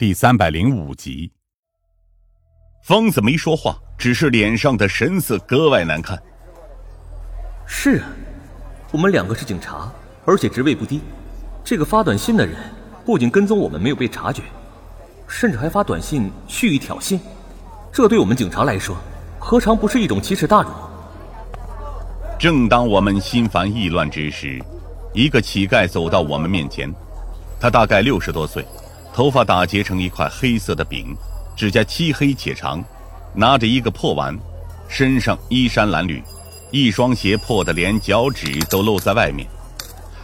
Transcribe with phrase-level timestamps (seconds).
[0.00, 1.30] 第三百零五集。
[2.82, 6.18] 疯子没说话，只是脸上的神色格外难看。
[7.66, 8.08] 是啊，
[8.92, 9.92] 我们两个是警察，
[10.24, 11.02] 而且职位不低。
[11.62, 12.56] 这个发短信的人
[13.04, 14.42] 不仅跟踪我们没有被察觉，
[15.28, 17.20] 甚至还发短信蓄意挑衅。
[17.92, 18.96] 这对我们警察来说，
[19.38, 20.70] 何尝不是一种奇耻大辱？
[22.38, 24.58] 正当我们心烦意乱之时，
[25.12, 26.90] 一个乞丐走到我们面前，
[27.60, 28.64] 他大概六十多岁。
[29.12, 31.16] 头发打结成一块黑色的饼，
[31.56, 32.82] 指甲漆黑且长，
[33.34, 34.38] 拿着一个破碗，
[34.88, 36.22] 身上衣衫褴褛，
[36.70, 39.46] 一双鞋破的连脚趾都露在外面。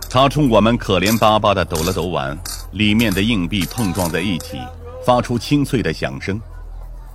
[0.08, 2.38] 他冲我们可怜巴巴地抖了抖碗，
[2.72, 4.58] 里面的硬币碰撞在一起，
[5.04, 6.40] 发出清脆的响声。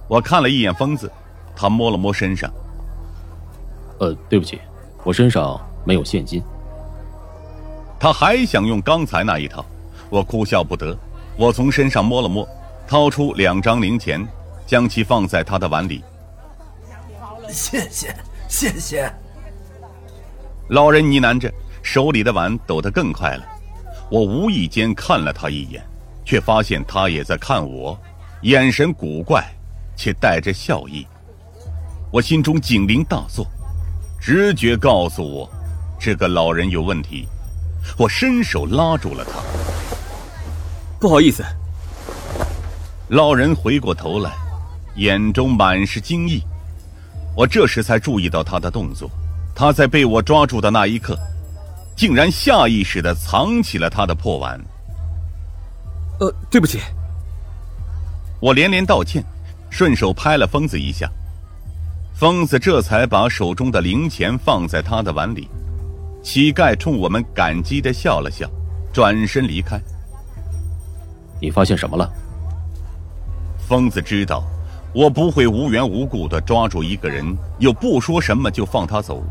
[0.07, 1.09] 我看了一眼疯子，
[1.55, 2.51] 他摸了摸身上，
[3.99, 4.59] 呃，对不起，
[5.05, 6.43] 我身上没有现金。
[7.97, 9.65] 他还想用刚才那一套，
[10.09, 10.95] 我哭笑不得。
[11.37, 12.47] 我从身上摸了摸，
[12.87, 14.25] 掏出两张零钱，
[14.65, 16.03] 将其放在他的碗里。
[17.49, 18.15] 谢谢，
[18.47, 19.11] 谢谢。
[20.69, 23.43] 老人呢喃着，手里的碗抖得更快了。
[24.09, 25.83] 我无意间看了他一眼，
[26.23, 27.97] 却发现他也在看我，
[28.43, 29.43] 眼神古怪，
[29.95, 31.05] 且带着笑意。
[32.11, 33.45] 我心中警铃大作，
[34.19, 35.49] 直觉告诉我，
[35.99, 37.27] 这个老人有问题。
[37.97, 39.60] 我伸手拉住了他。
[41.01, 41.43] 不好意思，
[43.07, 44.33] 老人回过头来，
[44.97, 46.39] 眼中满是惊异。
[47.35, 49.09] 我这时才注意到他的动作，
[49.55, 51.17] 他在被我抓住的那一刻，
[51.95, 54.61] 竟然下意识的藏起了他的破碗。
[56.19, 56.79] 呃，对不起。
[58.39, 59.25] 我连连道歉，
[59.71, 61.09] 顺手拍了疯子一下，
[62.13, 65.49] 疯子这才把手中的零钱放在他的碗里。
[66.21, 68.47] 乞丐冲我们感激的笑了笑，
[68.93, 69.81] 转身离开。
[71.41, 72.07] 你发现什么了？
[73.67, 74.43] 疯子知道，
[74.93, 79.23] 我不会无缘无故的抓住一个人，又不说什么就放他走。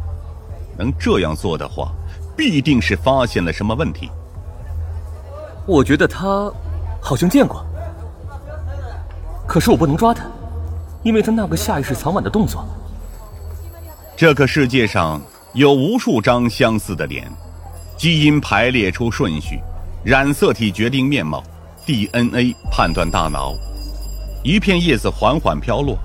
[0.76, 1.92] 能这样做的话，
[2.36, 4.10] 必定是发现了什么问题。
[5.66, 6.50] 我觉得他
[7.00, 7.64] 好像见过，
[9.46, 10.24] 可是我不能抓他，
[11.04, 12.64] 因为他那个下意识藏碗的动作。
[14.16, 15.20] 这个世界上
[15.52, 17.30] 有无数张相似的脸，
[17.96, 19.60] 基因排列出顺序，
[20.02, 21.42] 染色体决定面貌。
[21.90, 23.52] DNA 判断大脑，
[24.44, 25.98] 一片叶子缓缓飘落，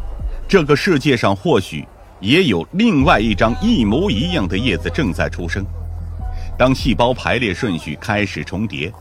[0.47, 1.87] 这个世界上或许
[2.19, 5.63] 也有另外一张一模一样的叶子正在出生。
[6.57, 8.91] 当细胞排列顺序开始重叠，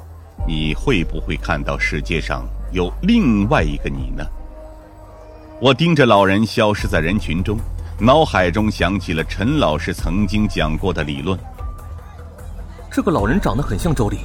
[0.46, 4.22] 你会不会看到世界上有另外一个你呢？
[5.62, 7.56] 我盯着老人消失在人群中，
[7.98, 11.38] 脑海中想起了陈老师曾经讲过的理论。
[12.90, 14.18] 这个老人长得很像周丽，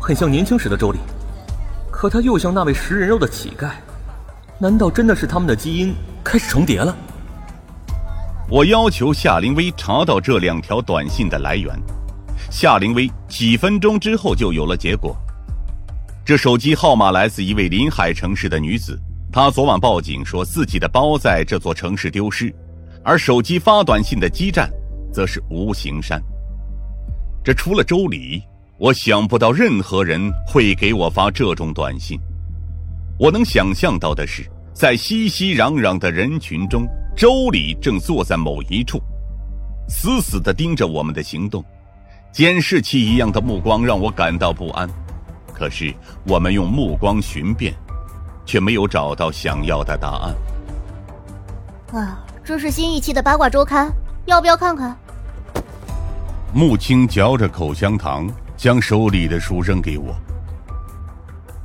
[0.00, 0.98] 很像年轻时的周丽。
[1.96, 3.70] 可他又像那位食人肉的乞丐，
[4.58, 5.94] 难道真的是他们的基因
[6.24, 6.94] 开始重叠了？
[8.50, 11.72] 我要求夏灵薇查到这两条短信的来源。
[12.50, 15.16] 夏灵薇几分钟之后就有了结果。
[16.24, 19.00] 这手机号码来自一位临海城市的女子，
[19.32, 22.52] 她昨晚报警说自己的包在这座城市丢失，
[23.04, 24.68] 而手机发短信的基站
[25.12, 26.20] 则是无形山。
[27.44, 28.42] 这除了周礼。
[28.76, 32.18] 我想不到任何人会给我发这种短信。
[33.16, 36.84] 我能想象到的是，在熙熙攘攘的人群中，
[37.16, 39.00] 周礼正坐在某一处，
[39.88, 41.64] 死死地盯着我们的行动，
[42.32, 44.88] 监视器一样的目光让我感到不安。
[45.52, 45.94] 可是
[46.26, 47.72] 我们用目光寻遍，
[48.44, 50.34] 却没有找到想要的答案。
[51.92, 53.88] 啊，这是新一期的八卦周刊，
[54.26, 54.98] 要不要看看？
[56.52, 58.28] 穆青嚼着口香糖。
[58.64, 60.16] 将手里的书扔给我，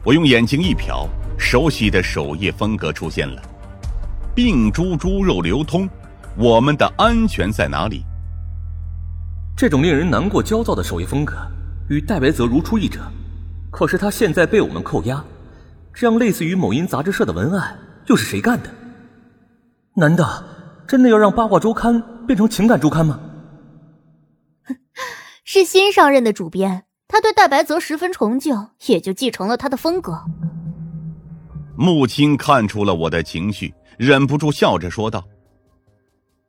[0.04, 3.42] 我用眼睛一瞟，熟悉的首页风格出现了。
[4.36, 5.90] 病猪猪肉流通，
[6.36, 8.04] 我们的安全在哪里？
[9.56, 11.38] 这种令人难过、焦躁的首页风格
[11.90, 13.00] 与戴维泽如出一辙。
[13.72, 15.24] 可是他现在被我们扣押，
[15.94, 18.70] 这样类似于某音杂志社的文案又是谁干的？
[19.96, 20.44] 难道
[20.86, 23.18] 真的要让八卦周刊变成情感周刊吗？
[25.46, 30.24] 是新上任的主编，他对戴白泽十分崇敬，也就继承了他的风格。
[31.76, 35.26] 穆青看出了我的情绪，忍不住笑着说道：“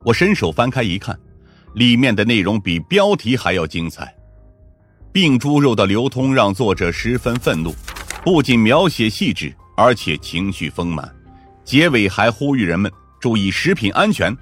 [0.04, 1.18] 我伸手翻开一看，
[1.74, 4.14] 里面的内容比标题还要精彩。
[5.10, 7.74] 病猪肉的流通让作者十分愤怒，
[8.22, 11.10] 不仅描写细致，而且情绪丰满，
[11.64, 14.36] 结尾还呼吁人们注意食品安全，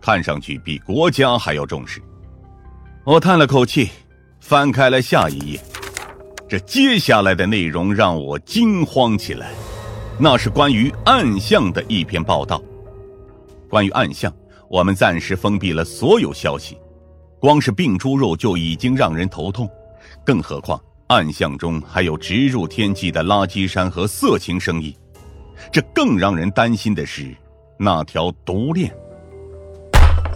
[0.00, 2.00] 看上去比国家还要重视。”
[3.04, 3.90] 我叹了口气。
[4.44, 5.60] 翻开了下一页，
[6.46, 9.52] 这接下来的内容让我惊慌起来。
[10.18, 12.62] 那是关于暗巷的一篇报道。
[13.70, 14.30] 关于暗巷，
[14.68, 16.76] 我们暂时封闭了所有消息。
[17.40, 19.66] 光是病猪肉就已经让人头痛，
[20.26, 24.94] 更何况暗巷中还有直入天际的垃圾山和色情生意。
[25.72, 27.34] 这更让人担心的是，
[27.78, 28.94] 那条毒链。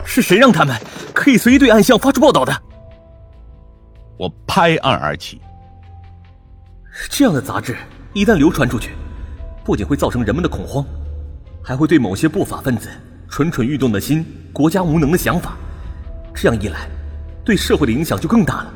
[0.02, 0.75] 是谁让他们
[1.12, 2.62] 可以随意对暗巷发出报道的？
[4.19, 5.41] 我拍案而起。
[7.09, 7.76] 这样的杂志
[8.12, 8.91] 一旦流传出去，
[9.65, 10.85] 不仅会造成人们的恐慌，
[11.62, 12.88] 还会对某些不法分子
[13.29, 15.56] 蠢蠢欲动的心、国家无能的想法，
[16.35, 16.88] 这样一来，
[17.44, 18.75] 对社会的影响就更大了。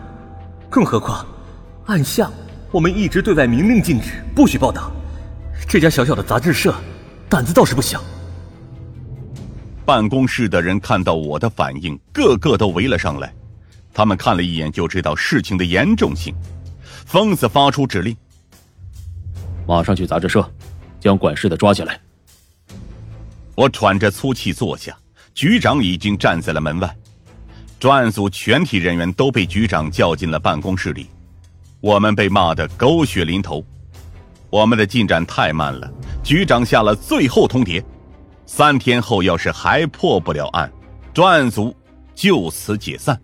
[0.70, 1.26] 更何况，
[1.86, 2.32] 暗巷
[2.70, 4.92] 我们一直对外明令禁止，不许报道。
[5.68, 6.74] 这家小小的杂志社，
[7.28, 8.00] 胆子倒是不小。
[9.84, 13.34] 办公室的人看到我的反应，个个都围了上来。
[13.92, 16.34] 他们看了一眼就知道事情的严重性。
[17.04, 18.16] 疯子发出指令
[19.66, 20.48] ：“马上去杂志社，
[20.98, 22.00] 将管事的抓起来。”
[23.54, 24.96] 我喘着粗气坐下，
[25.34, 26.96] 局长已经站在了门外。
[27.78, 31.08] 专案组全体人员都被局长叫进了办公室里。
[31.80, 33.62] 我们被骂得狗血淋头。
[34.48, 35.90] 我们的进展太慢了，
[36.22, 37.82] 局长下了最后通牒。
[38.46, 40.70] 三天后，要是还破不了案，
[41.12, 41.74] 专案组
[42.14, 43.20] 就此解散。